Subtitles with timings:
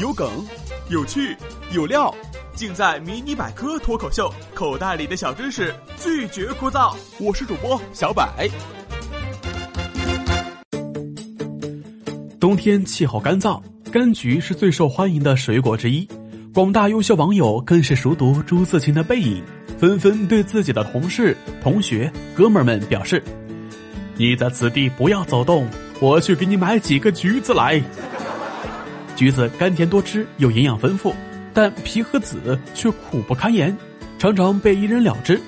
[0.00, 0.28] 有梗，
[0.88, 1.36] 有趣，
[1.72, 2.14] 有料，
[2.54, 4.32] 尽在《迷你百科脱口秀》。
[4.54, 6.96] 口袋里的小知识，拒绝枯燥。
[7.18, 8.48] 我是主播小百。
[12.40, 13.60] 冬天气候干燥，
[13.92, 16.08] 柑橘是最受欢迎的水果之一。
[16.54, 19.42] 广大优秀网友更是熟读朱自清的背影，
[19.78, 23.22] 纷纷对自己的同事、同学、哥们儿们表示
[24.16, 25.68] ：“你在此地不要走动，
[26.00, 27.82] 我去给你买几个橘子来。”
[29.20, 31.14] 橘子甘甜多汁，又营养丰富，
[31.52, 33.76] 但皮和籽却苦不堪言，
[34.18, 35.38] 常常被一扔了之。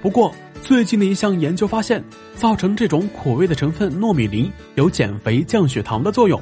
[0.00, 2.02] 不过，最近的一项研究发现，
[2.34, 6.40] 造成这种苦味的成分糯米磷有减肥降血糖的作用。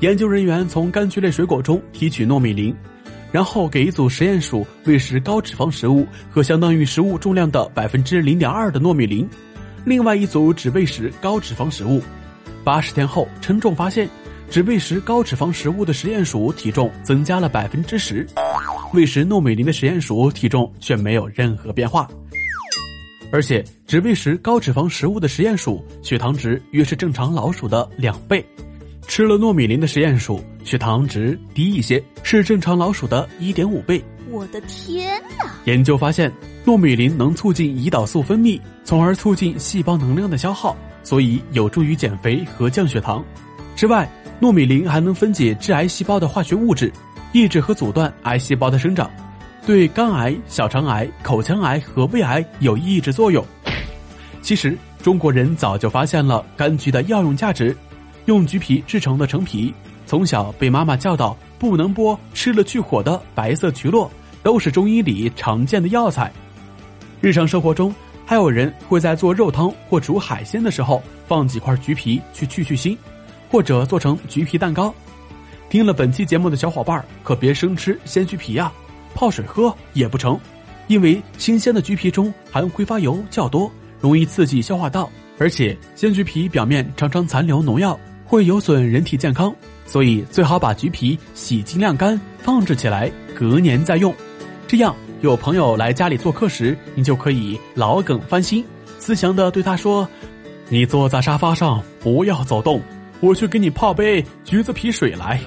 [0.00, 2.74] 研究人员从柑橘类水果中提取糯米磷，
[3.30, 9.28] 然后给一组实验鼠喂食高脂肪食物和相当于食物重量的百分之零点二的糯米磷，
[9.84, 12.00] 另外一组只喂食高脂肪食物。
[12.64, 14.08] 八十天后，称重发现。
[14.50, 18.26] 只喂食高脂肪食物的实验鼠体重增加了百分之十，
[18.92, 22.08] 喂食糯米林的实验鼠体重却没有任何变化。
[23.32, 28.42] 而且，只喂食高脂肪食物的实验鼠血糖值约是正常老鼠的两倍，
[29.08, 34.02] 吃了糯米林的实验鼠血糖值低一些，是正常老鼠的一点五倍。
[34.30, 35.52] 我的天哪！
[35.64, 36.32] 研究发现，
[36.64, 43.22] 糯米林能促进胰岛素分泌，从而促进细胞能量的消耗，所以有助于减肥和降血糖。
[43.74, 44.08] 之外，
[44.40, 46.92] 糯米磷还能分解致癌细胞的化学物质，
[47.32, 49.10] 抑制和阻断癌细胞的生长，
[49.66, 53.44] 对肝癌、小肠癌、口腔癌和胃癌有抑制作用。
[54.42, 57.76] 其实，中国人早就发现了柑橘的药用价值。
[58.26, 59.72] 用橘皮制成的橙皮，
[60.04, 64.10] 从小被妈妈教导不能剥，吃了去火的白色橘络，
[64.42, 66.32] 都是中医里常见的药材。
[67.20, 67.94] 日常生活中，
[68.26, 72.96] 还有人会在做肉汤或煮海鲜的时候放几块橘皮去去去腥。
[73.50, 74.94] 或者做成橘皮蛋糕，
[75.68, 78.72] 听了本期节目的小伙伴可别生吃鲜橘皮呀，
[79.14, 80.38] 泡水喝也不成，
[80.86, 83.70] 因为新鲜的橘皮中含挥发油较多，
[84.00, 89.54] 容易刺激消化道，而且鲜橘皮表面常常残留农药，会有损人体健康，
[89.86, 94.14] 所以最好把橘皮洗净晾干，放置起来，隔年再用。
[94.66, 98.64] 这样有朋友来家里做客时，你就可以老梗翻新，
[98.98, 100.08] 慈祥的对他说
[100.68, 102.80] ：“你坐在沙发上，不要走动。”
[103.20, 105.40] 我去给你泡杯橘子皮水来。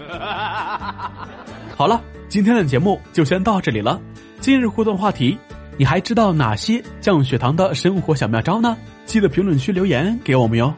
[1.75, 4.00] 好了，今天的节目就先到这里了。
[4.40, 5.38] 今日互动话题：
[5.78, 8.78] 你还知道哪些降血糖的生活小妙招呢？
[9.06, 10.74] 记得评论区留言给我们哟。